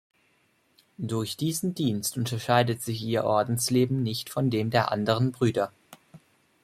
[0.97, 5.71] Durch diesen Dienst unterscheidet sich ihr Ordensleben nicht von dem der anderen Brüder.